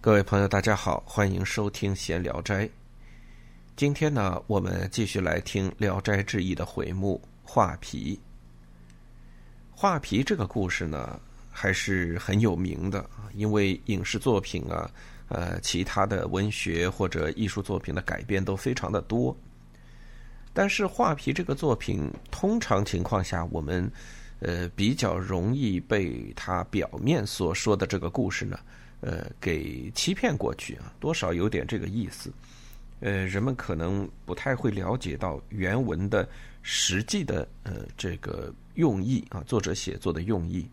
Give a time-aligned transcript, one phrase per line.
[0.00, 2.64] 各位朋友，大家好，欢迎收听《闲聊斋》。
[3.74, 8.14] 今天呢，我们继续来听《聊斋志异》的回目《画皮》。
[9.72, 14.88] 画皮这个故事呢，还是很有名的，因为影视作品啊，
[15.30, 19.36] 呃，其他的文学或者艺术作品的改编都非常的多。
[20.52, 23.90] 但是画皮这个作品，通常情况下，我们
[24.38, 28.56] 呃比较容易被它表面所说的这个故事呢。
[29.00, 32.32] 呃，给欺骗过去啊，多少有点这个意思。
[33.00, 36.28] 呃，人们可能不太会了解到原文的
[36.62, 40.68] 实际的呃这个用意啊，作者写作的用意。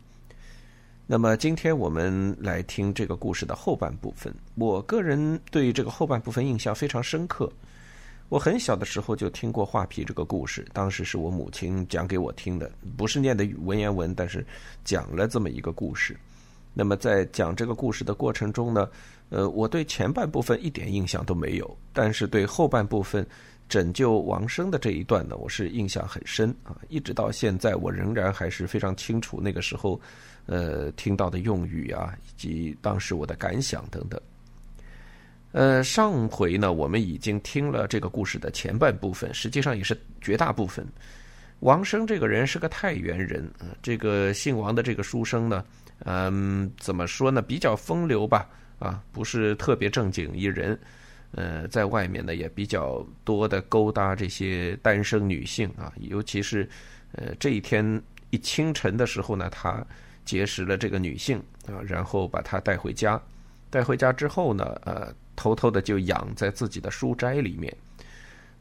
[1.06, 4.34] 那么，今天我们来听这个故事的后半部分。
[4.56, 7.48] 我个人对这个后半部分印象非常深刻。
[8.28, 14.44] 我很小的时候就听过画皮这个故事，当时是我母亲讲给我听的，不是念的文言文，但是
[14.84, 16.18] 讲了这么一个故事。
[16.78, 18.90] 那么在讲这个故事的过程中呢，
[19.30, 23.26] 呃，我对前半部分一点印象都没有，但是对后半部分
[23.70, 30.00] 拯救王生的这一段呢，我是印象很深啊，一直到现在我仍然还是非常清楚那个时候，
[30.48, 34.20] 呃，听到的用语啊，以及当时我的感想等等。
[35.54, 40.86] 呃，上回呢，我们已经听了这个故事的前半部分，实际上也是绝大部分。
[41.62, 43.50] 王生这个人是个太原人，
[43.82, 45.64] 这个姓王的这个书生呢。
[46.00, 47.42] 嗯，怎么说呢？
[47.42, 48.48] 比较风流吧，
[48.80, 50.78] 啊，不是特别正经一人。
[51.32, 56.70] 呃，在外面呢也比较多的勾搭这些单身女性啊，尤其是
[57.12, 59.86] 呃这一天一清晨的时候呢，他
[60.24, 63.22] 结识了这个女性啊，然后把她带回家。
[63.70, 67.76] 带回家之后呢，呃，偷偷的就养在自己的书斋里面。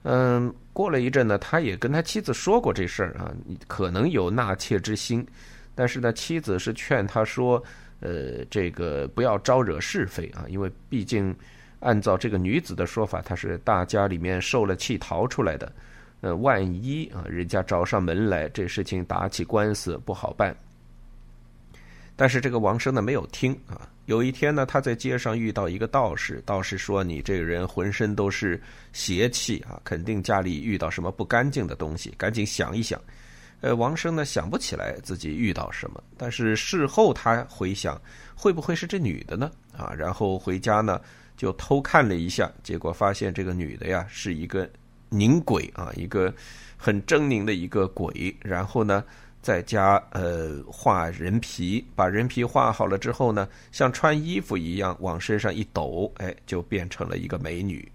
[0.03, 3.33] 嗯，过了一阵呢，他也跟他妻子说过这事儿啊，
[3.69, 5.25] 可能有纳妾之心。
[5.75, 7.63] 但是呢，妻子是劝他说
[8.01, 11.35] ：“呃，这个不要招惹是非啊，因为毕竟
[11.81, 15.73] 按照这个女子的说法，她是大家里面受了气逃出来的。
[16.21, 20.57] 呃，万一啊，人家找上门来，这事情打起官司不好办。”
[22.17, 23.91] 但是这个王生呢没有听啊。
[24.07, 28.63] 有一天呢，他在街上遇到一个道士，道士说：“你这个人浑身都是
[28.93, 33.01] 邪气啊，肯定家里遇到什么不干净的东西，赶紧想一想。”
[33.65, 37.99] 呃，王生呢想不起来自己遇到什么，但是事后他回想，
[38.35, 39.51] 会不会是这女的呢？
[39.75, 41.01] 啊，然后回家呢
[41.35, 44.69] 就偷看了一下，结果发现这个女的呀是一个
[45.09, 46.31] 凝鬼啊，一个
[46.77, 48.37] 很狰狞的一个鬼。
[48.43, 49.03] 然后呢，
[49.41, 57.91] 在家呃画人皮，把人皮画好了之后呢，像穿衣服一样往身上一抖，哎，就变成了一个美女。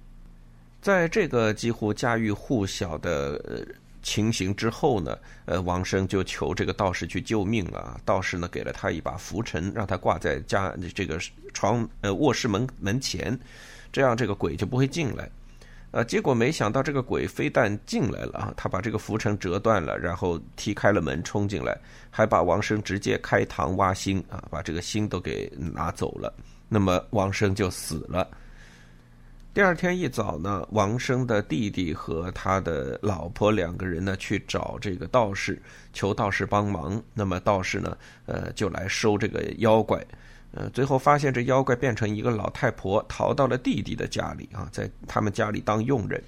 [0.82, 3.68] 在这个几乎家喻户晓的。
[4.02, 8.00] 情形之后呢，呃，王生就求这个道士去救命了。
[8.06, 11.20] 道士呢，给了他一把拂尘，让他挂在家这个
[11.54, 13.38] 床呃卧室门门前，
[13.92, 15.30] 这样这个鬼就不会进来。
[15.92, 21.76] 呃，结果没想到这个鬼非但进来了啊，他把这个拂尘折断了，然后踢开了门冲进来，
[22.12, 26.32] 还把王生直接开膛挖心啊，把这个心都给拿走了。
[26.68, 28.30] 那么王生就死了。
[29.52, 35.60] 第二天一早呢，王生的弟弟和他的老婆两个人呢去找这个道士，
[35.92, 37.02] 求道士帮忙。
[37.16, 40.06] 那么道士呢，呃，就来收这个妖怪。
[40.52, 46.22] 呃，最后发现这妖怪变成一个老太婆，逃到了弟弟的家里啊，在他们家里当佣人。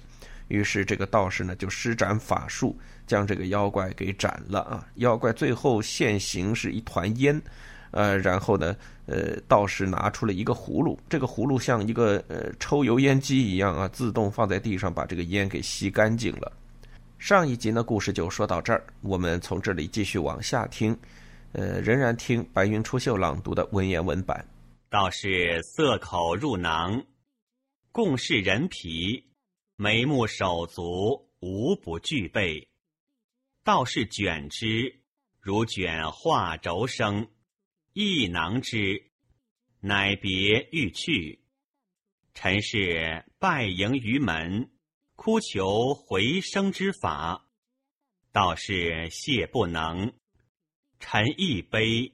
[0.48, 4.84] 于是这个道士呢就施展法术，将这个妖怪给斩了啊。
[4.96, 7.40] 妖怪最后现形是一团烟。
[7.92, 8.76] 呃，然后呢，
[9.06, 16.50] 呃，道士拿出了一个葫芦，这个葫芦像一个呃抽油烟机一样啊，自动放在地上，把这个烟给吸干净了。
[17.18, 20.98] 上一集呢，故事就说到这儿，我们从这里继续往下听，
[21.52, 24.44] 呃，仍然听白云出岫朗读的文言文版。
[24.90, 27.04] 道士色口入囊，
[27.92, 29.24] 共是人皮，
[29.76, 32.68] 眉目手足无不具备。
[33.64, 35.00] 道士卷之，
[35.40, 37.28] 如卷画轴生。
[37.94, 39.02] 一囊之，
[39.80, 41.38] 乃别欲去。
[42.32, 44.70] 臣是拜迎于门，
[45.14, 47.44] 哭求回生之法。
[48.32, 50.10] 道士谢不能，
[51.00, 52.10] 臣亦悲，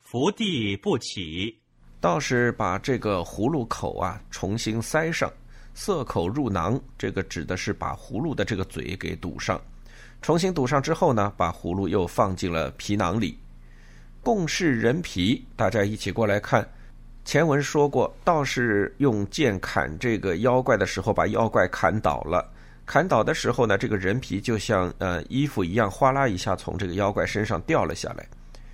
[0.00, 1.60] 伏地不起。
[2.00, 5.32] 道士把这个葫芦口啊重新塞上，
[5.74, 9.62] 塞口入囊，这个指的是把葫芦的这个嘴给堵上。
[10.20, 13.38] 重新堵上之后呢，把葫芦又放进了皮囊里。
[14.22, 16.66] 共是人皮，大家一起过来看。
[17.24, 22.46] 前文说过，道士用剑砍这个妖怪的时候，把妖怪砍倒了。
[22.84, 28.26] 砍倒的时候呢，这个人皮就像呃衣服一样，哗啦一下从这个妖怪身上掉了下来。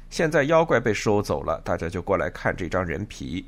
[0.08, 3.44] 现在妖怪被收走了，大家就过来看这张人皮。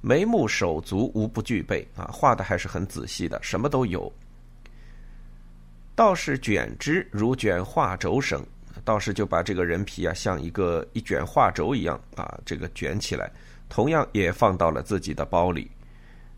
[0.00, 4.12] 眉目手足无不具备啊，画的还是很仔细的，什么都有。
[5.94, 8.44] 道士卷之如卷画轴绳，
[8.84, 13.30] 道士就把这个人皮啊，像一个一卷画轴一样啊，这个卷起来，
[13.68, 15.70] 同样也放到了自己的包里。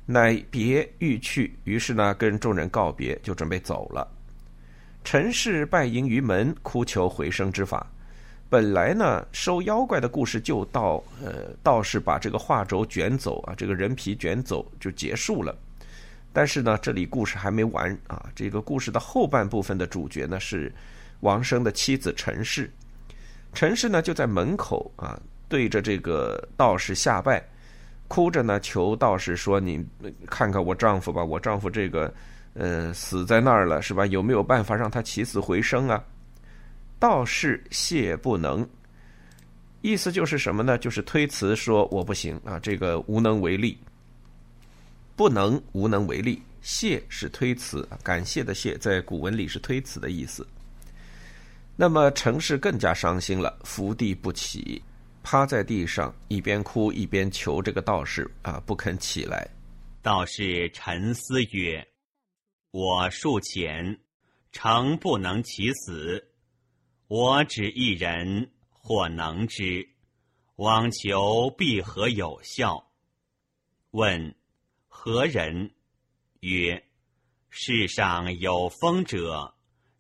[0.07, 4.07] 乃别欲去，于是呢，跟众人告别，就准备走了。
[5.03, 7.87] 陈氏拜迎于门，哭求回生之法。
[8.51, 15.57] 本来呢，收妖怪的故事就到，呃，道士把这个画轴卷走啊，这个人皮卷走就结束了。
[16.33, 18.29] 但是呢，这里故事还没完啊！
[18.35, 20.73] 这个故事的后半部分的主角呢是
[21.21, 22.71] 王生的妻子陈氏。
[23.53, 27.43] 陈氏呢就在门口啊，对着这个道士下拜，
[28.09, 29.85] 哭着呢求道士说：“你
[30.27, 32.13] 看看我丈夫吧，我丈夫这个
[32.55, 34.05] 呃死在那儿了，是吧？
[34.07, 36.03] 有没有办法让他起死回生啊？”
[36.99, 38.67] 道士谢不能，
[39.83, 40.79] 意思就是什么呢？
[40.79, 43.79] 就是推辞说我不行啊，这个无能为力。
[45.17, 50.45] 不能无能为力，谢是推辞，感谢的谢在古文里是推辞的意思。
[51.77, 54.83] 那么程氏更加伤心了，伏地不起，
[55.23, 59.49] 趴在地上，一边哭一边求这个道士啊，不肯起来。
[60.03, 61.87] 道士沉思曰
[62.71, 63.99] ：“我术浅，
[64.53, 66.25] 诚不能起死。
[67.09, 69.89] 我只一人，或能之，
[70.57, 72.91] 妄求必何有效？”
[73.93, 74.35] 问。
[74.97, 75.71] 何人？
[76.41, 76.83] 曰：
[77.51, 79.54] 世上有风者，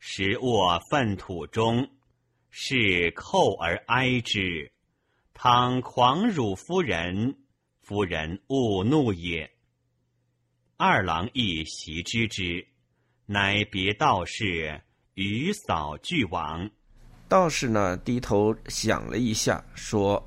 [0.07, 1.89] 实卧粪土中，
[2.51, 4.71] 是寇而哀之。
[5.33, 7.35] 倘狂辱夫人，
[7.81, 9.51] 夫人勿怒也。
[10.77, 12.65] 二郎亦习知之，
[13.25, 14.79] 乃别道士，
[15.15, 16.71] 与扫俱往。
[17.27, 20.23] 道士呢，低头想了一下，说：“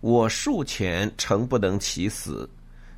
[0.00, 2.48] 我术浅，诚不能起死。”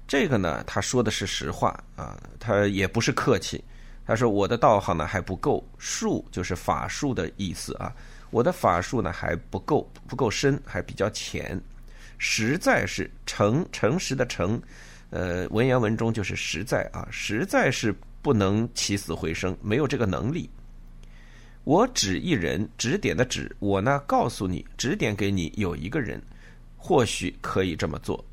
[0.07, 3.63] 这个呢，他说的是实话啊，他也不是客气。
[4.05, 7.95] 他说：“我的道行呢还不够，术就是法术的意思啊。
[8.31, 11.61] 我的法术呢还不够，不够深，还比较浅。
[12.19, 14.61] 实在是诚诚实的诚，
[15.11, 20.51] 呃，文言文中就是实在啊，实在是不能起死回生，没有这个能力。
[21.65, 26.21] 我指一人，指点的指，我呢告诉你，指点给你有一个人，
[26.77, 28.25] 或许可以这么做。”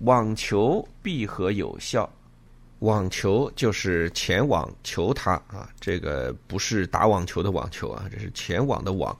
[0.00, 2.10] 网球必合有效，
[2.82, 9.16] 网球就是前往求他啊，这个不是打网球的网球啊，这是前往的网，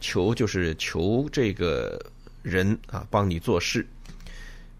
[0.00, 2.00] 求就是求这个
[2.40, 3.84] 人啊帮你做事。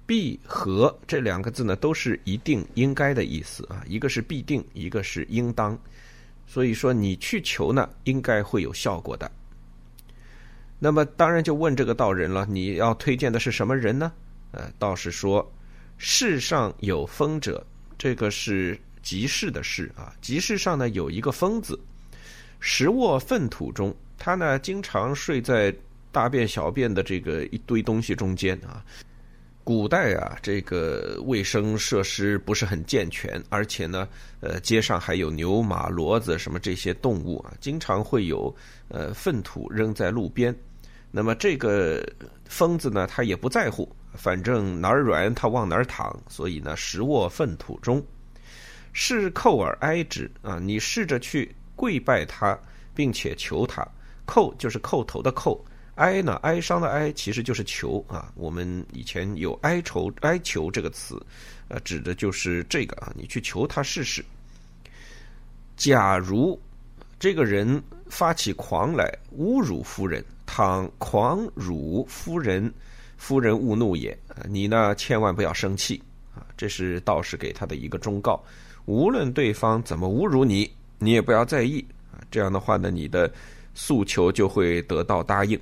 [0.06, 5.76] 必和这两个字呢，都是一定应该的意思啊，一个是必定，一个是应当，
[6.46, 9.28] 所以说你去求呢，应该会有效果的。
[10.78, 14.12] 那么当然就问这个道人了，你要推荐的是什么人呢？
[14.52, 15.48] 呃，道士说
[15.98, 17.64] ：“世上有风者，
[18.00, 20.14] 这个是集市的市啊。
[20.22, 21.78] 集市上呢有一个疯子，
[22.58, 23.94] 食卧粪土中。
[24.16, 25.74] 他呢经常睡在
[26.10, 28.82] 大便小便的这个一堆东西中间啊。
[29.62, 34.08] 古代啊，这个卫生设施不是很健全，而且呢，
[34.40, 38.52] 呃，街上还有牛马骡子什么这些动物啊，经常会有
[38.88, 40.56] 呃粪土扔在路边。
[41.10, 42.02] 那么这个
[42.46, 48.04] 疯子呢，他也不在乎。”反正哪儿软他往哪儿躺，所以呢，食卧粪土中，
[48.92, 50.58] 是叩而哀之啊！
[50.58, 52.58] 你试着去跪拜他，
[52.94, 53.86] 并且求他。
[54.26, 55.58] 叩就是叩头的叩，
[55.94, 58.32] 哀呢，哀伤的哀，其实就是求啊。
[58.34, 61.20] 我们以前有哀愁、哀求这个词，
[61.68, 63.12] 呃，指的就是这个啊。
[63.14, 64.24] 你去求他试试。
[65.76, 66.60] 假如
[67.18, 72.72] 这个人发起狂来侮辱夫人，倘狂辱夫人。
[73.20, 76.02] 夫人勿怒也，你呢千万不要生气
[76.34, 76.40] 啊！
[76.56, 78.42] 这是道士给他的一个忠告。
[78.86, 82.16] 无论对方怎么侮辱你，你也不要在意啊。
[82.30, 83.30] 这样的话呢，你的
[83.74, 85.60] 诉求就会得到答应。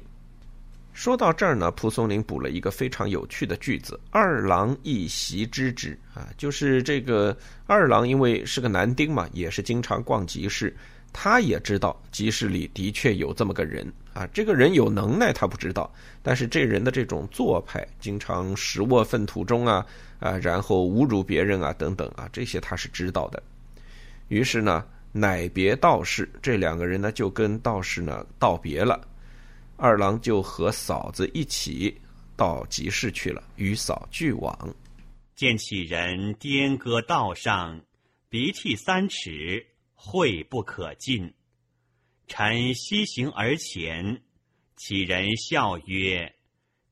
[0.93, 7.37] 说到这儿呢，蒲松龄补了一个非常有趣的句子：“二郎一席知之啊，就是这个
[7.67, 10.75] 二郎因为是个男丁嘛，也是经常逛集市。
[11.12, 15.88] 他也知道集市里的确有这么个人啊，这个人有能耐他不知道，
[16.25, 19.87] 但是这人的这种做派，经常食卧粪土中啊
[20.18, 23.40] 啊，然后侮辱别人啊等等啊，这些他是知道的。
[24.26, 29.00] 于是呢，乃别道士，这两个人呢就跟道士呢道别了。
[29.76, 31.96] 二郎就和嫂子一起
[32.34, 34.75] 到集市去了，与嫂俱往，
[35.37, 37.80] 见其人颠戈道上，
[38.28, 39.64] 鼻涕三尺。
[40.00, 41.28] 秽不可进，
[42.28, 44.23] 臣西行而前，
[44.76, 46.35] 其人笑曰：“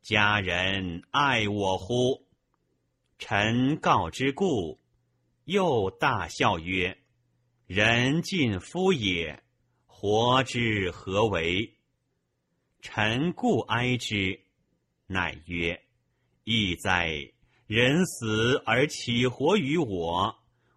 [0.00, 2.26] 家人爱我乎？”
[3.20, 4.80] 臣告之故，
[5.44, 6.96] 又大笑曰
[7.68, 9.42] ：“人尽夫也，
[9.84, 11.74] 活之何为？”
[12.80, 14.40] 臣故哀之，
[15.06, 15.82] 乃曰
[16.44, 17.30] ：“亦哉！
[17.66, 20.34] 人死而岂活于我？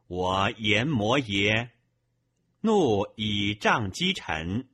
[0.07, 1.71] 我言魔也。”
[2.61, 4.67] 怒以杖击臣，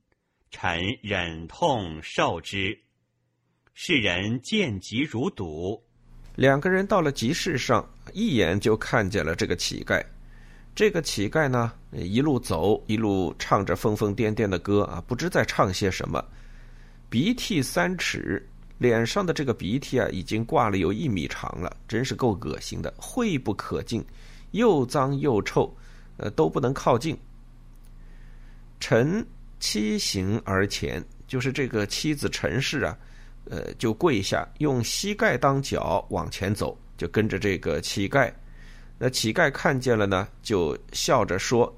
[0.49, 2.75] 臣忍痛受之。
[3.75, 5.79] 世人见疾如睹。
[6.33, 10.03] 两个人到了集市上，一眼就看见了这个乞丐。
[10.73, 16.25] 这个乞丐呢，一路走，一路唱着疯疯癫癫的歌啊，不知在唱些什么。
[17.07, 18.43] 鼻涕三尺，
[18.79, 24.03] 脸上的这个鼻涕啊，已经挂了有一米长了，真是够恶心的，秽不可近，
[24.53, 25.71] 又脏又臭，
[26.17, 27.15] 呃，都不能靠近。
[28.79, 29.25] 臣
[29.59, 32.97] 妻行而前，就是这个妻子陈氏啊。
[33.47, 38.33] 呃，就跪下，用膝盖当脚往前走，就跟着这个乞丐。
[38.97, 41.71] 那乞丐看见了呢，就笑着说：“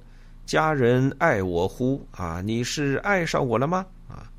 [0.48, 2.08] 家人爱我乎？
[2.12, 4.32] 啊，你是爱上我了吗？”啊，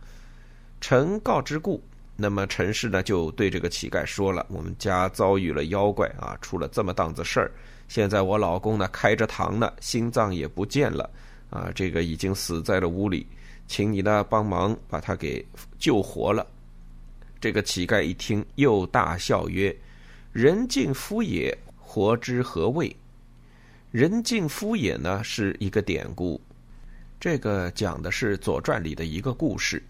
[0.81, 1.85] 臣告之故。
[2.17, 7.53] 那么陈氏呢，就对这个乞丐说了：“我们家遭遇了妖怪啊，出了这么档子事儿。
[7.89, 11.11] 现在我老公呢，开着膛呢，心脏也不见了
[11.51, 13.27] 啊，这个已经死在了屋里，
[13.67, 15.45] 请你呢帮忙把他给
[15.79, 16.47] 救活了。”
[17.41, 19.75] 这个乞丐一听，又大笑曰
[20.33, 22.95] ：“人尽夫也，活之何谓？”
[23.91, 26.41] 人尽夫也呢，是一个典故。
[27.21, 29.83] 这个讲的是《左传》里的一个故事，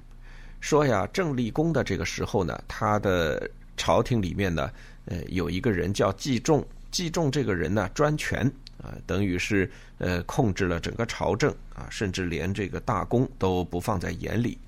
[0.61, 4.71] 说呀，郑立公的这个时候呢，他的朝廷里面呢，
[5.07, 6.65] 呃，有一个人叫季仲。
[6.91, 8.51] 季仲这个人呢，专权
[8.83, 14.59] 啊，等于是呃，控制了整个朝政啊，甚至连这个大公都不放在眼里。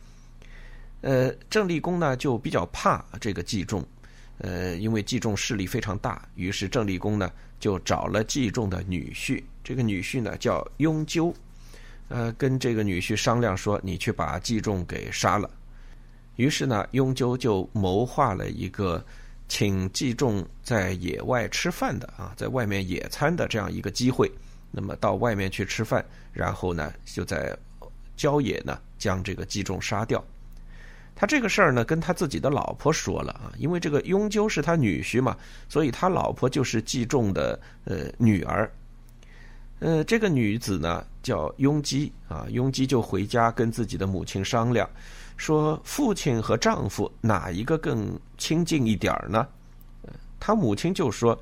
[1.02, 3.86] 呃，郑立公呢就比较怕这个季仲，
[4.38, 11.34] 呃，因为季仲势力非常大，于是郑立公呢就找了季仲的女婿，这个女婿呢叫雍纠，
[12.08, 15.48] 呃，跟这个女婿商量说，你去把季仲给杀了。
[16.36, 19.04] 于是呢，雍纠就谋划了一个
[19.50, 24.30] 请季仲在野外吃饭的啊，在外面野餐的这样一个机会，
[24.70, 26.02] 那么到外面去吃饭，
[26.32, 27.54] 然后呢就在
[28.16, 30.24] 郊野呢将这个季仲杀掉。
[31.16, 35.36] 他这个事儿呢，跟他自己的老婆说了啊，因为这个雍纠是他女婿嘛，
[35.68, 38.70] 所以他老婆就是季仲的呃女儿。
[39.80, 44.88] 呃，这个女子呢叫雍姬啊，雍姬就回家跟自己的母亲商量，
[45.40, 49.48] 说父亲和丈夫哪一个更亲近一点儿呢？
[50.38, 51.36] 他母亲就说：“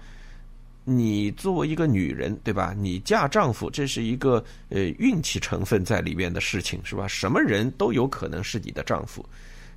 [0.86, 2.72] 你作为一个女人，对吧？
[2.78, 7.08] 你嫁丈夫，这是一个呃运气成分在里面的事情，是吧？
[7.08, 9.28] 什么人都有可能是你的丈夫。”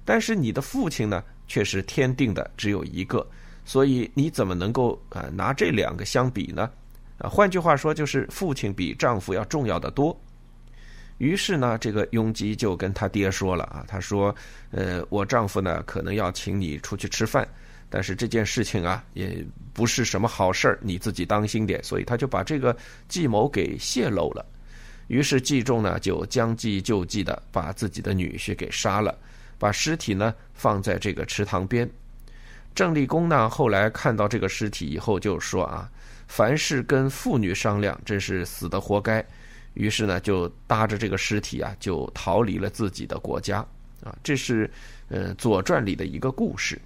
[0.06, 3.26] 但是你的父亲呢，却是天定的只有一个，
[3.66, 6.70] 所以你怎么能够啊拿这两个相比呢？
[7.18, 10.16] 啊，换句话说，就是父亲比丈夫要重要的多。
[11.22, 14.36] 于是呢，这个雍基就跟他爹说了啊，他说
[14.74, 17.48] ：“呃，我丈夫呢可能要请你出去吃饭，
[17.92, 22.76] 但是这件事情啊也不是什么好事儿，你自己当心点。”所以他就把这个
[23.08, 24.44] 计谋给泄露了。
[25.10, 29.16] 于是季仲呢就将计就计的把自己的女婿给杀了。
[29.60, 31.88] 把尸体呢放在这个池塘边，
[32.74, 35.88] 郑立公呢后来看到这个尸体以后就说啊，
[36.28, 39.24] 凡是跟妇女商量，真是死的活该。
[39.74, 43.60] 于是呢就搭着这个尸体啊就逃离了自己的国家
[44.04, 44.16] 啊。
[44.24, 44.70] 这是
[45.10, 46.80] 呃《左传》里的一个故事。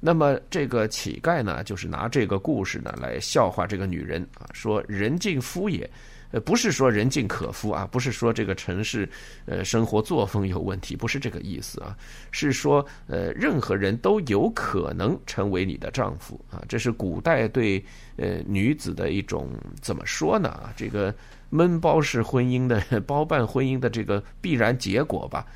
[0.00, 5.88] 那么这个乞丐呢，就是拿这个故事呢来笑话这个女人啊，说人尽夫也。
[6.30, 9.08] 呃，不是说人尽可夫啊，不是说这个城市，
[9.46, 11.96] 呃，生活作风有问题，不是这个意思啊，
[12.32, 17.82] 是说，呃，任何人都有可能成为你的丈夫啊，这是古代对
[18.16, 19.48] 呃女子的一种
[19.80, 21.14] 怎么说呢啊，这个
[21.50, 25.46] 闷包式婚姻的 包办婚姻的这个必然结果吧。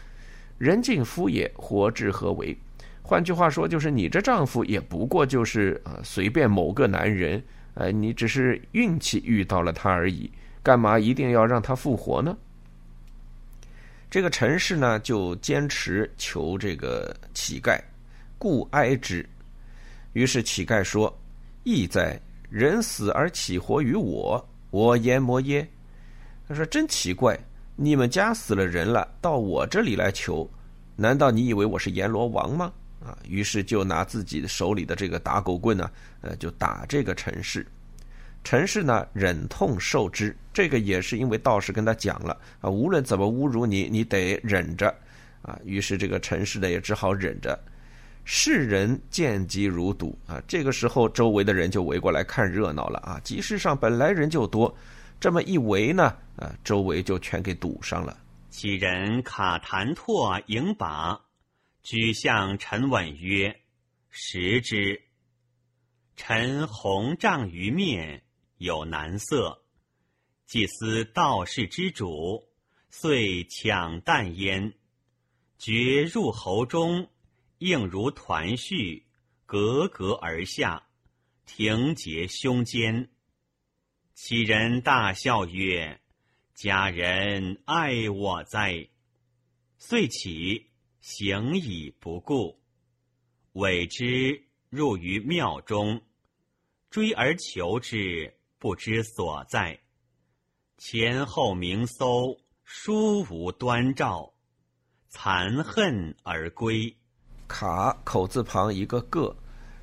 [0.59, 2.57] 人尽夫也，活至何为？
[3.03, 7.43] 换句话说，就是你这丈夫也不过就是啊，随便某个男人，
[7.75, 10.31] 呃，你只是运气遇到了他而已。
[10.63, 12.37] 干嘛一定要让他复活呢？
[14.09, 17.81] 这个陈氏呢，就坚持求这个乞丐，
[18.39, 19.29] 故哀之。
[20.13, 21.13] 于是乞丐说
[21.65, 24.49] ：“义哉，人死而岂活于我？
[24.71, 25.67] 我阎魔耶？”
[26.53, 27.39] 他说：“真奇怪，
[27.77, 30.49] 你们家死了人了，到我这里来求，
[30.97, 32.73] 难道你以为我是阎罗王吗？”
[33.05, 35.91] 啊，于是就拿自己手里的这个打狗棍呢，
[36.21, 37.67] 呃，就打这个陈氏。
[38.45, 40.37] 陈氏呢，忍痛受之。
[40.53, 44.95] 这个也是因为道士跟他讲了啊，无论怎么侮辱你，你得忍着
[45.41, 45.59] 啊。
[45.65, 47.59] 于是这个陈氏呢，也只好忍着。
[48.25, 50.41] 世人见机如堵啊！
[50.47, 53.21] 这个时候，周围的人就围过来看热闹了啊！
[53.25, 54.73] 集市上本来人就多，
[55.23, 58.19] 这么一围呢，啊，周围就全给堵上了。
[58.51, 61.21] 其人卡坛拓迎把，
[61.85, 63.61] 举向陈稳曰
[64.11, 65.01] ：“食之。”
[66.17, 68.25] 臣红帐于面，
[68.59, 69.63] 有难色。
[70.45, 72.49] 祭司道士之主，
[72.91, 74.75] 遂抢啖焉，
[75.57, 77.09] 觉入喉中。
[77.59, 79.05] 应如团絮，
[79.47, 80.83] 格格而下，
[81.47, 83.09] 停结胸间。
[84.25, 86.01] 其人大笑曰
[86.55, 88.89] ：“家人爱我哉！”
[89.79, 92.63] 遂起，行以不顾。
[93.55, 96.01] 委之入于庙中，
[96.89, 99.81] 追而求之，不知所在。
[100.79, 104.33] 前后明搜，殊无端兆，
[105.09, 106.97] 残恨而归。
[107.49, 109.37] 卡口字旁一个个，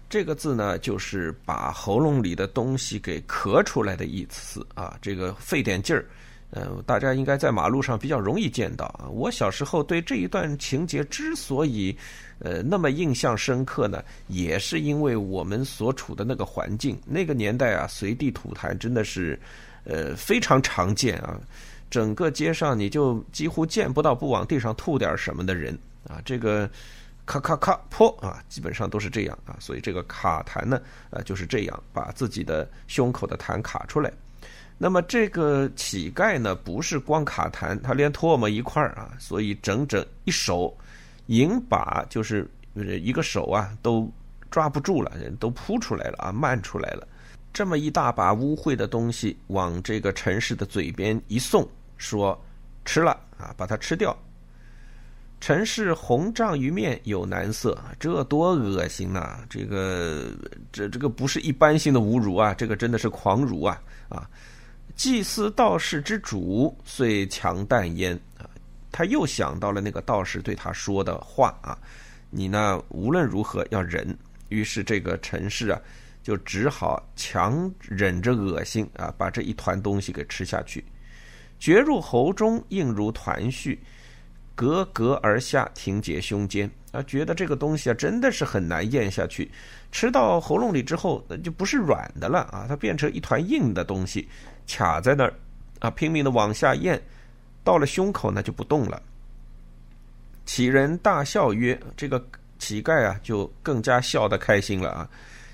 [0.09, 4.97] 这个字呢，就是把喉咙里的东西给咳出来的意思啊。
[5.01, 6.03] 这个费点劲儿，
[6.49, 9.07] 呃，大家应该在马路上比较容易见到啊。
[9.07, 11.95] 我小时候对这一段情节之所以
[12.39, 19.39] 呃那么印象深刻呢，也是因为我们所处的那个环境，那个年代啊，随地吐痰真的是
[19.83, 21.39] 呃非常常见啊。
[21.91, 26.19] 整个街上你就几乎见不到不往地上吐点什么的人啊。
[26.25, 26.67] 这个。
[27.29, 30.81] 咔咔咔破啊，基本上都是这样啊，所以这个卡痰呢，
[31.11, 34.11] 呃，就是这样把自己的胸口的痰卡出来。
[34.79, 40.75] 那么这个乞丐呢，不是光卡痰，他连唾沫一块儿啊，所以整整一手
[41.27, 44.11] 银把就是一个手啊，都
[44.49, 47.07] 抓不住了，人都扑出来了啊，漫出来了。
[47.53, 52.35] 这么一大把污秽的东西往这个城市的嘴边一送，说
[52.85, 54.17] 吃了啊，把它吃掉。
[55.41, 59.39] 陈氏红胀于面，有难色，这多恶心呐！
[59.49, 60.31] 这个，
[60.71, 63.81] 这这个不是一般性的侮辱啊，这个真的是狂辱啊！
[64.09, 64.29] 啊，
[64.97, 68.49] 祭司道士之主，遂强啖焉啊！
[68.91, 71.77] 他又想到了那个道士对他说的话啊，
[72.29, 74.15] 你呢无论如何要忍。
[74.49, 75.79] 于是这个陈氏啊，
[76.21, 80.83] 就只好强忍着恶心啊，把这一团东西给吃下去，
[81.59, 83.77] 绝入喉中，硬如团絮。
[84.59, 87.01] 格格而下，停结胸间啊！
[87.03, 89.49] 觉得这个东西啊，真的是很难咽下去。
[89.89, 94.27] 吃到喉咙里之后，那就不是软的了啊，它变成一团硬的东西，
[94.67, 95.33] 卡在那儿
[95.79, 97.01] 啊，拼命的往下咽，
[97.63, 99.01] 到了胸口呢就不动了。
[100.45, 102.21] 乞人大笑曰：“这个
[102.57, 105.09] 乞丐啊，就更加笑得开心了啊！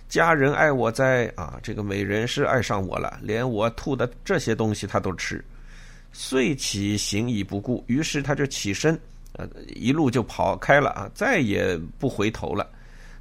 [0.09, 1.59] 家人爱我哉啊！
[1.61, 5.45] 这个美人是爱上我了，连我吐的这些东西他都吃。”
[6.17, 8.97] 遂起行已不顾，于是他就起身，
[9.33, 12.65] 呃，一路就跑开了啊，再也不回头了。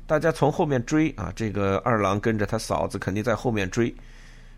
[0.06, 3.92] 大家从后面追啊，这个二郎跟着他嫂子肯定在后面追。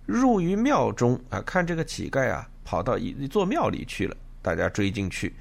[0.04, 4.14] 入于庙中啊，看这个乞丐啊，跑到一一座庙里去了。
[4.42, 5.34] 大家追进去，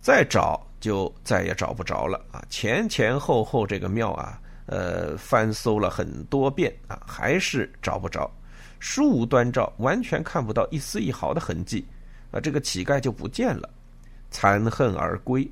[0.00, 2.44] 再找就再也找不着了啊。
[2.48, 8.30] 前前后后这个庙啊，呃，翻搜了很多遍啊，还是找不着，
[8.78, 11.84] 殊无端照，完全看不到一丝一毫的痕迹。
[12.40, 13.68] 这个乞丐就不见了，
[14.30, 15.48] 残恨而归。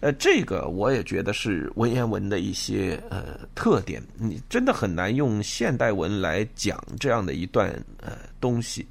[0.00, 4.02] 呃，这个我也觉得是文言文的一些呃特点。
[4.16, 8.84] 你真的很难用现代文来讲这样的一段呃东西。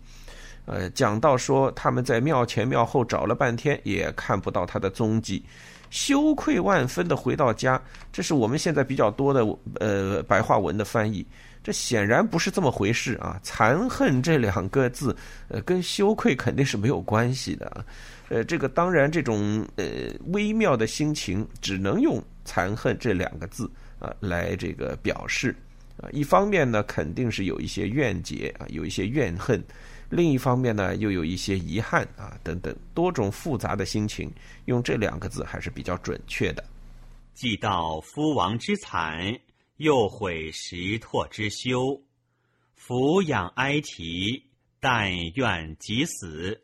[0.65, 5.43] 呃，讲到说他们在庙前庙后找了半天，也看不到他的踪迹，
[5.89, 7.81] 羞愧万分的回到家。
[8.13, 9.45] 这是我们现在比较多的
[9.81, 11.25] 呃白话文的翻译。
[11.63, 13.39] 这显然不是这么回事啊！
[13.43, 15.15] 残恨这两个字，
[15.47, 17.85] 呃，跟羞愧肯定是没有关系的。
[18.29, 19.85] 呃，这个当然，这种呃
[20.33, 23.69] 微妙的心情，只能用残恨这两个字
[23.99, 25.55] 啊来这个表示
[25.97, 26.09] 啊。
[26.11, 29.59] 一方面呢，肯定是有一些怨结啊，有一些怨恨；
[30.09, 34.31] 另一方面呢，又有一些遗憾啊，等等多种复杂的心情，
[34.65, 36.63] 用这两个字还是比较准确的。
[37.35, 39.21] 既道夫王之惨。
[39.81, 42.03] 又悔石拓之修，
[42.77, 44.45] 抚养哀啼，
[44.79, 46.63] 但愿即死。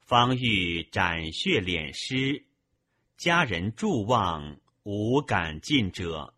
[0.00, 2.46] 方欲斩血敛尸，
[3.16, 6.34] 家人祝望，无敢进者。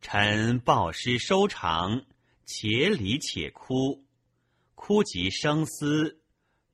[0.00, 2.04] 臣报师收长，
[2.44, 4.04] 且礼且哭，
[4.74, 6.20] 哭及生思，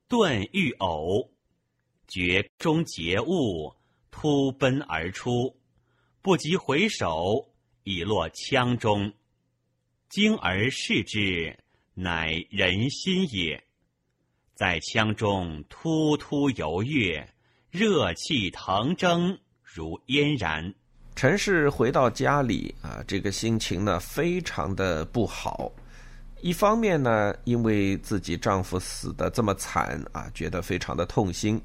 [0.07, 1.29] 顿欲呕，
[2.07, 3.75] 觉中结物，
[4.09, 5.55] 突奔而出，
[6.23, 7.48] 不及回首。
[7.89, 9.11] 已落枪中，
[10.09, 11.57] 惊而视之，
[11.95, 13.59] 乃人心也。
[14.53, 17.27] 在枪中突突游跃，
[17.71, 20.71] 热气腾蒸，如嫣然。
[21.15, 25.71] 陈氏回到家里啊，这个心情呢非常的不好。
[26.41, 31.59] 一方面呢，因为自己丈夫死的这么惨啊，觉得非常的痛心；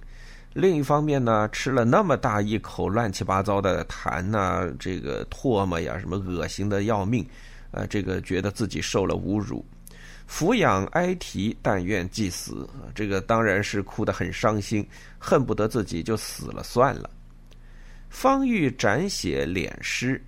[0.54, 7.26] 另一方面呢，吃了那么大一口乱七八糟的痰呐，这个唾沫呀，什么恶心的要命，
[7.72, 9.64] 呃，这个觉得自己受了侮辱，
[10.30, 14.86] 抚养哀啼，但愿即死，这个当然是哭得很伤心，
[15.18, 17.10] 恨不得自己就死了算了。
[18.08, 20.22] 方欲展写脸诗。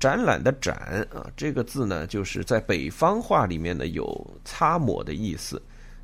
[0.00, 5.60] 展览的“展”啊，这个字呢，就是在北方话里面呢有擦抹的意思。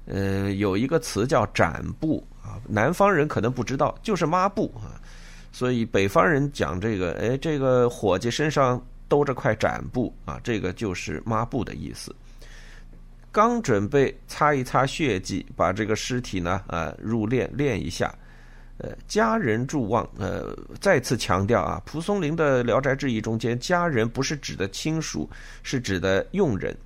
[0.07, 4.99] 呃，有一个词叫“展布”啊，南方人可能不知道，就是抹布啊。
[5.53, 12.15] 所以北方人讲这个，哎，这个伙计身上兜着块展布啊，这个就是抹布的意思。
[13.33, 18.15] 刚准备擦一擦血迹，把这个尸体呢啊入殓殓一下。
[18.79, 25.29] 呃，家人助望，呃，再次强调啊，蒲松龄的《聊斋志异》中间，家人不是指的亲属，
[25.63, 26.77] 是指的佣人。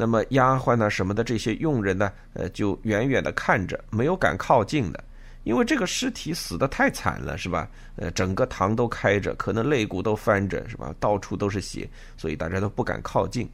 [0.00, 5.04] 那么丫鬟呢，什么的这些佣人呢，呃，就远远的看着，没有敢靠近的，
[5.44, 7.68] 因为这个尸体死的太惨了，是吧？
[7.96, 10.94] 呃，整个堂都开着，可能肋骨都翻着，是吧？
[10.98, 11.86] 到处都是血，
[12.16, 13.46] 所以大家都不敢靠近。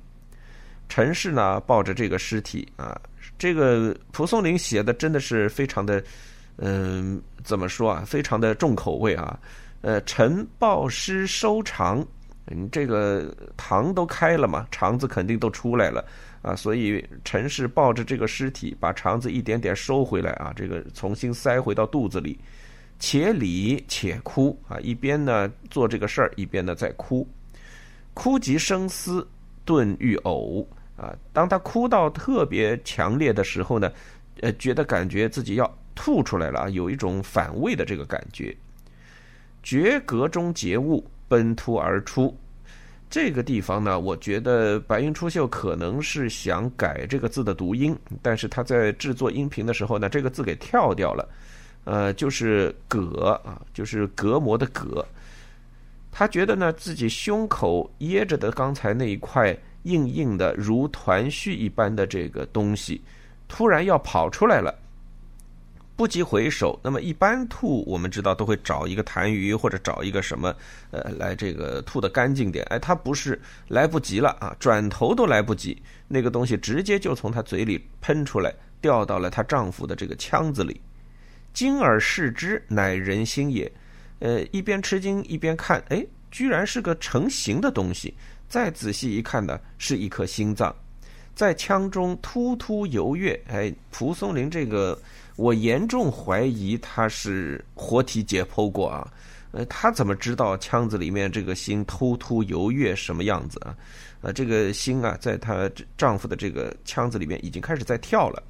[0.88, 2.96] 陈氏呢，抱着这个尸体啊，
[3.36, 6.00] 这个蒲松龄写的真的是非常的。
[6.58, 8.02] 嗯，怎么说啊？
[8.06, 9.38] 非常的重口味啊！
[9.82, 12.02] 呃，陈抱尸收肠，
[12.46, 16.04] 你，这个膛都开了嘛，肠子肯定都出来了
[16.42, 22.38] 啊，所以陈氏抱着这个尸体，把肠子一点点收回来啊，这个重新塞回到肚子里，
[22.98, 27.28] 且理且哭啊，一边呢做这个事儿，一边呢在哭，
[28.14, 29.26] 哭极声嘶，
[29.64, 31.14] 顿欲呕啊！
[31.32, 33.90] 当他哭到特别强烈的时候呢，
[34.40, 35.78] 呃，觉得感觉自己要。
[35.98, 38.54] 吐出来了啊，有一种反胃的这个感觉。
[39.62, 42.36] 绝阁中结物奔突而出，
[43.08, 51.28] 这个地方呢，我觉得白云出岫可能是想改这个字的读音，但是他在制作音频的时候呢，这个字给跳掉了，
[51.84, 55.04] 呃，就是“膈”啊，就是隔膜的“膈”。
[56.10, 63.02] 他觉得呢，自己胸口掖着的刚才那一块硬硬的如团絮一般的这个东西，
[63.46, 64.74] 突然要跑出来了。
[65.96, 70.54] 不及回首，那么一般吐，我们知道都会找一个痰盂或者找一个什么，
[70.90, 72.62] 呃，来这个吐的干净点。
[72.66, 80.78] 哎，他不是来不及了啊，转头都来不及，那个东西直接就从他嘴里喷出来，掉到了她丈夫的这个腔子里。
[81.54, 83.72] 惊而视之，乃人心也。
[84.18, 88.12] 呃，一边吃惊一边看，哎，居然是个成形的东西。
[88.46, 90.76] 再仔细一看呢，是一颗心脏，
[91.34, 93.40] 在腔中突突游跃。
[93.48, 94.98] 哎，蒲松龄这个。
[95.36, 99.12] 我严重怀疑他是活体解剖过啊，
[99.52, 103.76] 呃，他怎么知道腔子里面这个心突突游跃什么样子啊？
[104.22, 108.42] 呃，这个心啊，在她丈夫的这个腔子里面已经开始在跳了，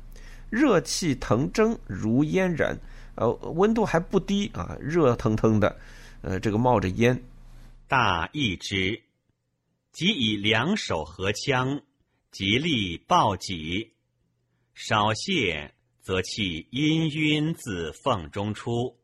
[0.49, 2.79] 热气腾蒸如烟燃，
[3.17, 5.77] 呃，温度还不低啊，热腾腾的，
[6.23, 7.21] 呃，这个冒着烟。
[7.89, 9.03] 大意之，
[9.93, 11.81] 即以两手合腔，
[12.31, 13.93] 极力抱己，
[14.73, 15.73] 少谢。
[16.07, 18.97] 则气氤氲自缝中出，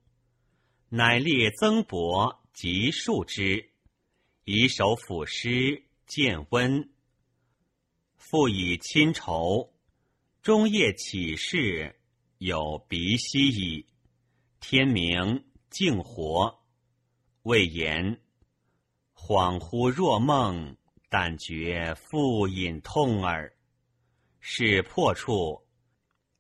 [0.89, 3.73] 乃列增薄，即数之，
[4.45, 6.89] 以手抚湿，见温。
[8.15, 9.75] 复以亲愁，
[10.43, 11.99] 中夜起事，
[12.39, 13.85] 有鼻息矣。
[14.61, 16.63] 天明，静活，
[17.43, 18.21] 未言。
[19.13, 20.77] 恍惚若梦，
[21.09, 23.53] 但觉复隐痛耳。
[24.39, 25.62] 是破处。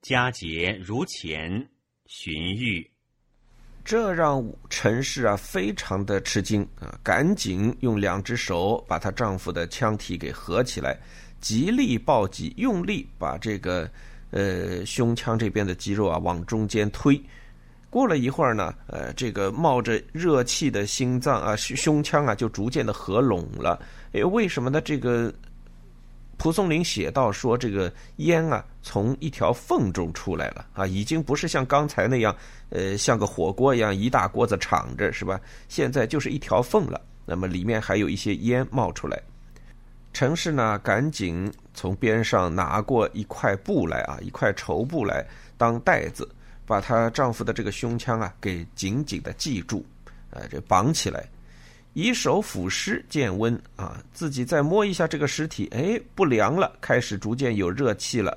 [0.02, 1.64] 佳节如前，
[2.06, 2.84] 寻玉，
[3.84, 10.98] 这让陈氏啊非常的吃惊啊，赶紧用两只手把她丈夫的腔体给合起来，
[11.40, 13.88] 极力抱紧，用力把这个
[14.32, 17.22] 呃胸腔这边的肌肉啊往中间推。
[17.88, 23.80] 过了一会儿呢，呃，这个冒着热气的心脏啊胸腔啊就逐渐的合拢了。
[24.12, 24.80] 哎，为什么呢？
[24.80, 25.32] 这个。
[26.42, 32.36] 蒲松龄写到说：“这个烟啊，从一条缝中出来了啊，已经不是像刚才那样，
[32.70, 35.40] 呃，像个火锅一样一大锅子敞着，是吧？
[35.68, 37.00] 现在就是一条缝了。
[37.24, 39.22] 那么里面还有一些烟冒出来。
[40.12, 45.24] 陈氏呢，赶紧从边上拿过一块布来啊，一块绸布来
[45.56, 46.28] 当袋子，
[46.66, 49.86] 把她丈夫的这个胸腔啊给紧紧的系住，
[50.30, 51.24] 呃，这绑起来。”
[51.94, 58.36] 以手抚尸见温啊，自己再摸一下这个尸体，哎，不凉了，开始逐渐有热气了。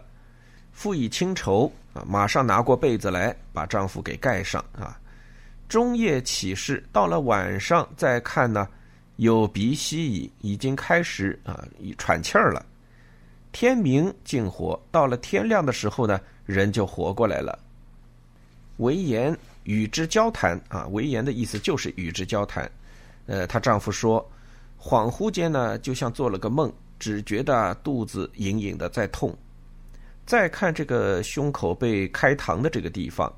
[0.73, 4.99] 复以轻绸啊，马上拿过被子来，把丈夫给盖上啊。
[5.69, 8.67] 中夜起事，到了晚上再看呢，
[9.15, 11.65] 有鼻息矣，已经开始啊
[11.97, 12.65] 喘气儿了。
[13.53, 17.57] 天明竟活，到了天亮的时候呢，人就活过来了。
[18.77, 22.69] 为言与之交谈啊，为言的意思就是与之交谈。
[23.27, 24.29] 呃，她丈夫说，
[24.79, 29.35] 恍惚间呢，就像做了个梦，只觉得肚子隐隐的在痛。
[30.25, 33.31] 再看这个胸口被开膛的这个地方，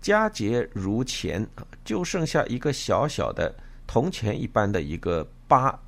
[0.00, 1.46] 佳节如前，
[1.84, 3.54] 就剩下一个小小的
[3.86, 5.78] 铜钱一般的一个疤，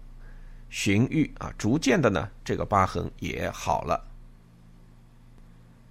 [0.71, 4.01] 荀彧啊，逐渐的呢，这个疤痕也好了。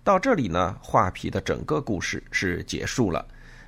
[0.04, 3.26] 到这里呢，画皮的整个故事是结束了。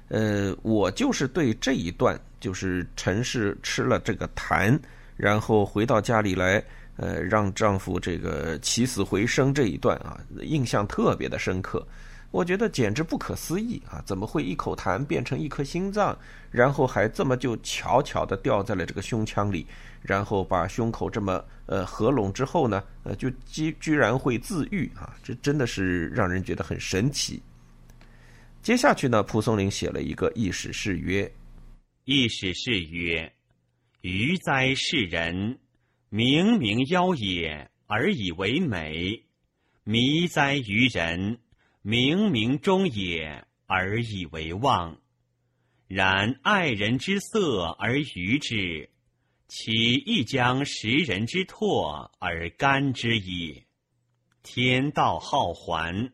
[0.10, 4.80] 呃，我就是对这一段，就是陈氏吃了这个痰，
[5.16, 6.64] 然后回到家里来。
[7.00, 11.86] 呃，让丈夫这个起死回生这一段啊，印象特别的深刻。
[12.32, 14.02] 我觉得简直不可思议啊！
[14.04, 16.18] 怎么会一口痰变成一颗心脏，
[16.50, 19.68] 然后还这么就巧巧的掉在了这个胸腔里，
[20.02, 25.16] 然后把胸口这么呃合拢之后呢，呃，就居居然会自愈啊！
[25.22, 27.40] 这真的是让人觉得很神奇。
[28.68, 31.32] 接下去呢，蒲松龄写了一个意史是曰
[32.04, 33.32] ：“意史是曰，
[34.02, 35.58] 余哉世人！”
[36.12, 39.24] 明明妖也，而以为美；
[39.86, 41.40] 迷哉于人，
[41.82, 45.00] 明明中也，而以为妄。
[45.88, 48.90] 然爱人之色而愚之，
[49.48, 53.64] 其亦将食人之唾而甘之矣。
[54.44, 56.12] 天道好还，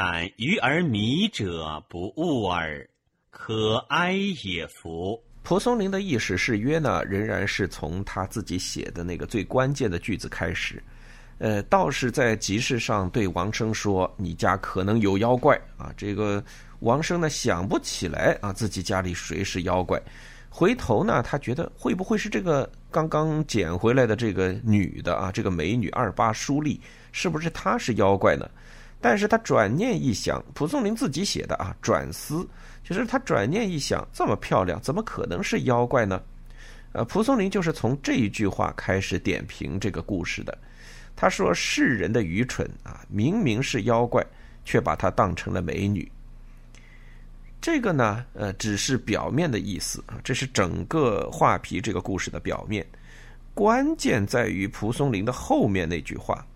[0.00, 2.88] 但愚而迷者不悟耳，
[3.30, 4.12] 可哀
[4.44, 5.20] 也夫。
[5.42, 10.80] 蒲松龄的意史是约呢，仍然是从他自己写的那个最关键的句子开始。
[11.38, 16.40] 呃，道士在集市上对王生说：“你家可能有妖怪啊！”这个
[16.78, 20.00] 王生呢想不起来啊，自己家里谁是妖怪。
[20.48, 25.32] 回头呢，他觉得会不会是这个刚刚捡回来的这个女的啊？
[25.32, 26.80] 这个美女二八淑丽，
[27.10, 28.48] 是不是她是妖怪呢？
[29.00, 32.46] 但是他转念一想，蒲松龄自己写的啊，转思。
[32.82, 36.22] 就是他转念一想，这么漂亮，怎么可能是妖怪呢？
[36.92, 40.56] 呃，蒲松龄就是从这一句话开始点评这个故事的。
[41.14, 44.24] 他说：“世人的愚蠢啊，明明是妖怪，
[44.64, 46.10] 却把她当成了美女。”
[47.60, 52.86] 这个呢，呃，只是表面的意思啊，这是整个画皮这个故事的表面。
[53.52, 56.46] 关键在于蒲松龄的后面那句话，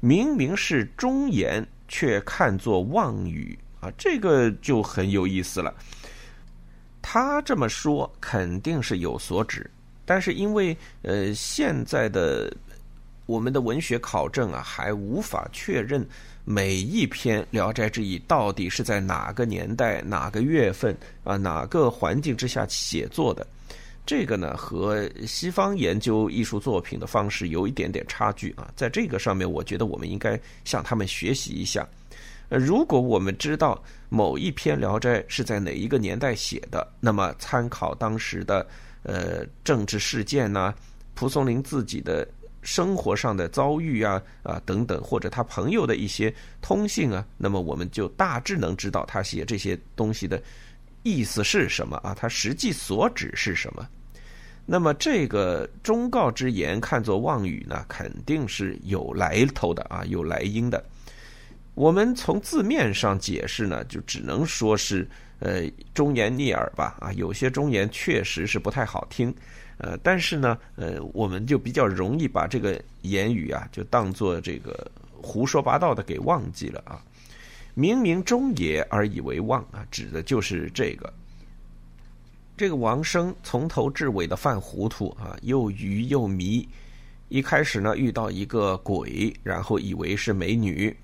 [0.00, 3.58] 明明是忠言，却看作妄语。
[3.80, 5.74] 啊，这个就很有意思了。
[7.00, 9.70] 他这么说肯定是有所指，
[10.04, 12.54] 但是因为呃现在的
[13.24, 16.06] 我们的文学考证啊，还无法确认
[16.44, 23.46] 每一篇《聊斋志异》到底是在哪个年代、哪个月份啊、哪个环境之下写作的。
[24.06, 28.68] 这个呢，和西方研究艺术作品的方式有一点点差距啊。
[28.74, 31.88] 在这个上面，我觉得我们应该向他们学习一下。
[32.48, 38.66] 呃，如果我们知道某一篇《聊斋》是在哪一个年代写的，那么参考当时的
[39.04, 40.74] 呃政治事件呐，
[41.14, 42.26] 蒲松龄自己的
[42.62, 50.42] 生活上的遭遇啊啊等等，或者他朋友的一些通信啊，那么我们就大致能知道他写这些东西的
[51.02, 53.88] 意思是什么啊，它实际所指是什么。
[54.66, 60.84] 那么这个忠告之言看作妄语呢，肯定是有来头的啊，有来因的。
[61.74, 65.08] 我们从字面上解释呢，就只能说是
[65.38, 65.62] 呃
[65.94, 69.34] 忠言逆耳吧啊，有些忠言确实是不太好听，
[69.78, 77.02] 呃，但是呢，呃，我们就比较容易把这个言语啊，就当做这个胡说八道的给忘记了啊。
[77.74, 81.12] 明明中也而以为妄啊，指的就是这个。
[82.56, 86.68] 这个王生从头至尾的犯糊涂啊，又愚又迷。
[87.28, 90.94] 一开始呢，遇到一个鬼，然后以为是美女。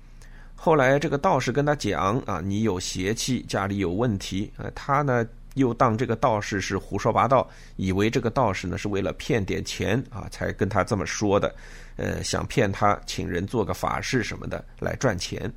[0.55, 4.69] 后来这个道士跟他讲啊，你有邪气，家里有问题啊。
[4.75, 11.55] 他呢又当这个道士是胡说八道，以为这个道士呢是为了骗点钱啊，才跟他这么说的。
[11.95, 15.51] 呃，想骗他请人做个法事什么的来赚钱。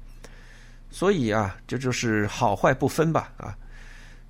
[0.91, 3.57] 所以啊，这就是好坏不分吧啊。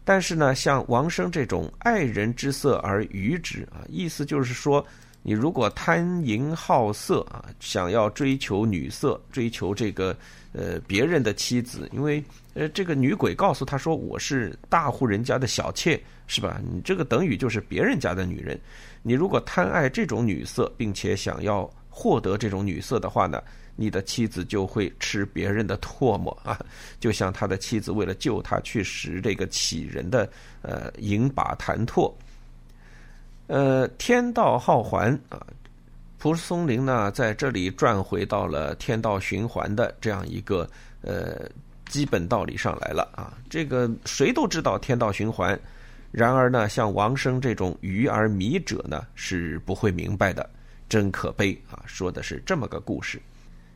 [0.05, 4.85] 但是呢，像王生这种爱人之色而愚之啊，意思就是说。
[5.23, 10.16] 你如果贪淫好色啊，想要追求女色，追求这个
[10.55, 16.59] 呃别人的妻子，因为呃这个女鬼告诉他说我是大户人家的小妾，是吧？
[16.64, 18.59] 你这个等于就是别人家的女人。
[19.03, 23.42] 你如果贪爱这种女色，并且想要获得这种女色的话呢，
[23.80, 26.60] 你的妻子就会吃别人的唾沫啊，
[27.00, 30.28] 就像他的妻子为了救他去食这个乞人的
[30.60, 32.12] 呃饮把痰唾。
[33.46, 35.40] 呃，天道好还啊，
[36.18, 40.68] 蒲松龄呢在这里转回到了天道循环的这样一个
[41.00, 41.48] 呃
[41.86, 43.32] 基本道理上来了啊。
[43.48, 45.58] 这个谁都知道天道循环，
[46.12, 50.46] 然而呢，像王生这种愚而迷者呢是不会明白的，
[50.86, 51.82] 真可悲啊！
[51.86, 53.18] 说的是这么个故事。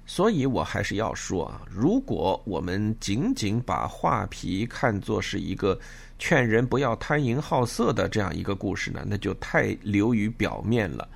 [0.07, 5.79] 所以我还是要说啊，如果我们仅仅把画皮看作是一个
[6.19, 11.09] 劝人不要贪淫好色的这样一个故事呢，那就太流于表面了。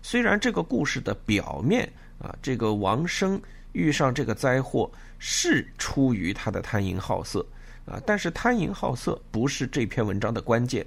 [0.00, 3.40] 虽然这个故事的表面啊，这个王生
[3.72, 7.44] 遇上这个灾祸是出于他的贪淫好色
[7.84, 10.86] 啊，但是贪淫好色不是这篇文章的关键。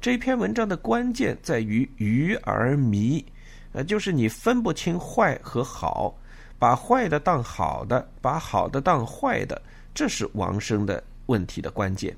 [0.00, 3.24] 这篇文章的关键在于愚而迷，
[3.72, 6.16] 呃，就是你分不清坏和好。
[6.62, 9.60] 把坏的当好的，把好的当坏的，
[9.92, 12.16] 这是王生的问题的关键。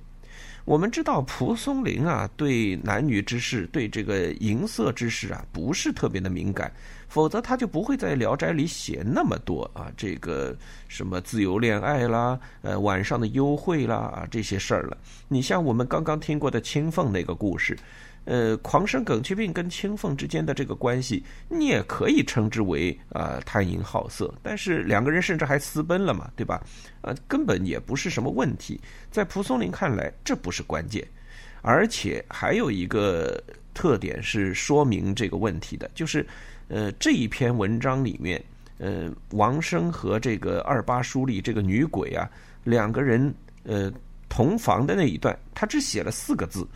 [0.66, 6.70] 我们知道蒲松龄啊，对男女之事，对这个淫色之事啊，不是特别的敏感，
[7.08, 10.54] 否则他就不会在《聊斋》里写那么多啊，这个
[10.88, 14.98] 什么自由恋爱啦，呃，晚上的幽会啦啊这些事儿了。
[15.26, 17.74] 你像我们刚刚听过的青凤那个故事。
[18.24, 26.62] 呃，狂生梗曲病跟青凤之间的这个关系，你也可以称之为啊贪淫好色，但是两个人甚至还私奔了嘛，对吧？
[27.02, 31.06] 呃，根本也不是什么问题，在蒲松龄看来，这不是关键，
[31.60, 33.38] 而且还有一个
[33.74, 36.26] 特点是说明这个问题的，就是
[36.68, 38.42] 呃这一篇文章里面，
[38.78, 42.26] 呃王生和这个二八书里这个女鬼啊
[42.62, 43.34] 两个人
[43.64, 43.92] 呃
[44.30, 46.66] 同房的那一段，他只写了四个字。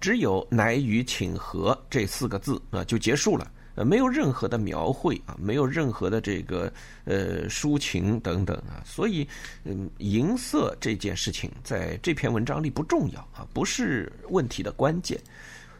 [0.00, 6.72] 只有“乃与请和”这四个字啊，就结束了，呃，没有任何的描绘啊，没有任何的这个
[7.04, 9.26] 呃抒情等等啊，所以，
[9.64, 15.20] 嗯，银色这件事情在这篇文章里不重要啊，不是问题的关键。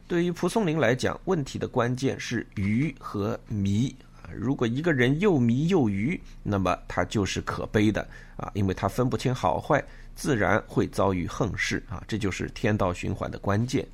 [0.08, 4.30] 对于蒲松龄来讲，问题的关键是愚和迷啊。
[4.34, 8.00] 如果一个人又迷又愚，那么他就是可悲的
[8.36, 9.84] 啊，因为他分不清好坏，
[10.16, 13.86] 自然会遭遇横事啊，这就是天道循环的关键。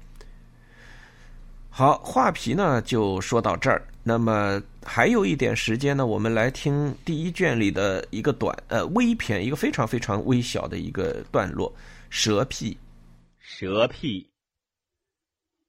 [1.76, 3.84] 好，画皮呢就说到这儿。
[4.04, 11.74] 那么还有一点时间呢，我们来听第一卷里的一个短呃微篇，一个非常非常微小的一个段落。
[12.10, 12.78] 蛇癖，
[13.40, 14.30] 蛇癖。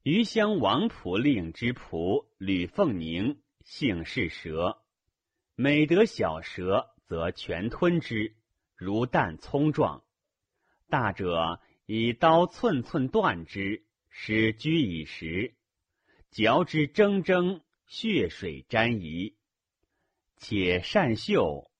[0.03, 4.77] 余乡王仆令之仆吕凤宁，姓是蛇，
[5.55, 8.31] 每得小蛇，则全吞之，
[8.75, 10.03] 如弹葱状；
[10.87, 15.51] 大者以刀寸寸断之，使居以食。
[16.35, 19.35] 嚼之铮铮，血水沾衣，
[20.35, 21.71] 且善嗅，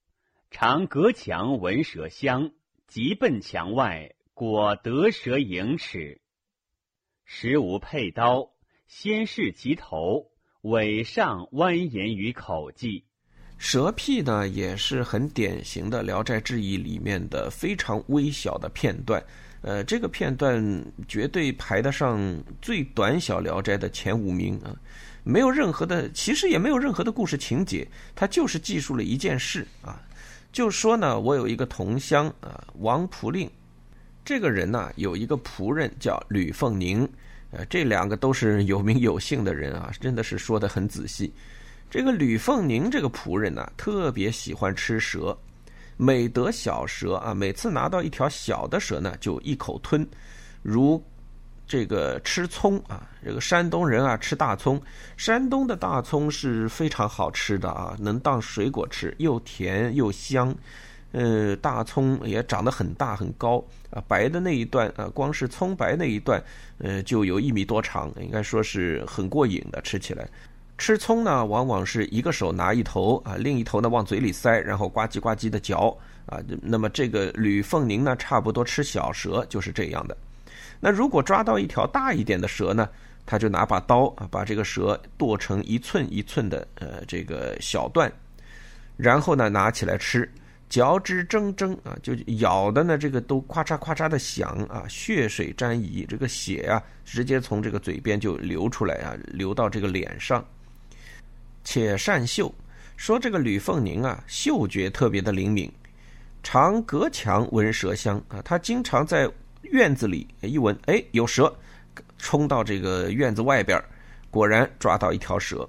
[0.50, 2.54] 常隔墙闻蛇香，
[2.88, 6.22] 即奔墙外，果得蛇盈齿。
[7.26, 8.54] 时无佩刀，
[8.88, 13.04] 先试其头，尾上蜿蜒于口际。
[13.58, 19.22] 蛇癖呢，也是很典型的《聊斋志异》里面的非常微小的片段。
[19.66, 20.64] 呃，这个片段
[21.08, 22.22] 绝对排得上
[22.62, 24.70] 最短小《聊斋》的前五名啊！
[25.24, 30.00] 没有任何的，其实也没有任何的故事情节，它就是记述了一件事啊。
[30.52, 33.50] 就说呢，我有一个同乡啊，王仆令，
[34.24, 37.10] 这个人呢有一个仆人叫吕凤宁，
[37.50, 41.34] 呃，这两个都是有名有姓的人啊，真的是说的很仔细。
[41.90, 45.36] 这个吕凤宁这个仆人呢，特别喜欢吃蛇。
[45.98, 50.06] 每得小蛇啊，每次拿到一条小的蛇呢，就一口吞，
[50.62, 51.02] 如
[51.68, 53.10] 这个吃葱啊。
[53.24, 54.82] 这个山东人啊，吃大葱，
[55.18, 60.56] 山东的大葱是非常好吃的啊，能当水果吃，又甜又香。
[61.12, 66.44] 呃，大葱也长得很大很高啊，白的那一段啊，光是葱白那一段，
[66.80, 70.28] 呃，就有一米多长，应该说是很过瘾的，吃起来。
[70.78, 76.40] 吃葱呢，往往是一个手拿一头啊，另一头呢往嘴里塞，然后呱唧呱唧的嚼啊。
[76.62, 80.18] 那么这个吕凤宁呢，差不多吃小蛇就是这样的。
[80.82, 82.90] 那如果抓到一条大一点的蛇呢，
[83.26, 88.12] 他就拿把刀啊，把这个蛇剁成一寸一寸的呃这个小段，
[88.98, 90.30] 然后呢拿起来吃，
[90.68, 100.46] 嚼之铮铮啊，就咬的呢这个都咔嚓咔嚓的响啊，血水沾衣，这个血啊直接从这个嘴边就流出来啊，流到这个脸上。
[101.66, 102.54] 且善嗅，
[102.96, 105.70] 说这个吕凤宁啊，嗅觉特别的灵敏，
[106.44, 108.42] 常隔墙闻蛇香啊。
[108.44, 109.30] 他经常在
[109.64, 111.54] 院子里一闻，哎，有蛇，
[112.18, 113.84] 冲到这个院子外边，
[114.30, 115.68] 果然抓到一条蛇。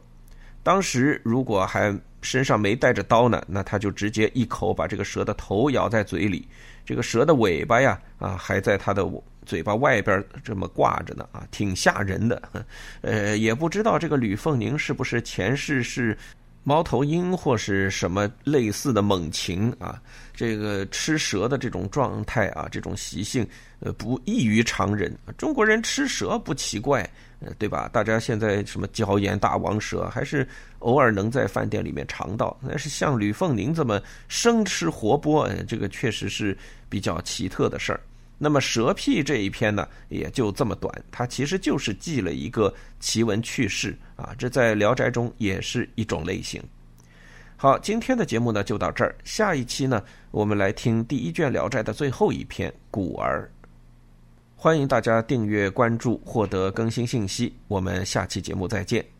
[0.62, 6.46] 当时如果还身上没带着刀呢，那他就直接一口把这个蛇的头咬在嘴里，
[6.84, 9.04] 这个蛇的尾巴呀，啊，还在他的
[9.46, 12.42] 嘴巴外边这么挂着呢啊，挺吓人的。
[13.00, 16.18] 呃，也不知道这个吕凤宁是不是前世是
[16.64, 20.02] 猫头鹰或是什么类似的猛禽啊？
[20.34, 23.46] 这个吃蛇的这种状态啊，这种习性
[23.78, 25.16] 呃不异于常人。
[25.38, 27.88] 中国人吃蛇不奇怪，呃，对吧？
[27.92, 30.46] 大家现在什么椒盐大王蛇，还是
[30.80, 32.58] 偶尔能在饭店里面尝到。
[32.68, 38.00] 但是像吕凤宁这么生吃活剥，这个确实是比较奇特的事儿。
[38.38, 46.62] 那么蛇屁这一篇呢，也就这么短，它其实就是记了一个奇闻趣事啊，这在《聊斋》中也是一种类型。
[47.56, 53.50] 好，今天的节目呢就到这儿，下一期呢我们来听第一卷《聊斋》的最后一篇《古儿》。
[54.54, 57.54] 欢迎大家订阅关注，获得更新信息。
[57.68, 59.15] 我们下期节目再见。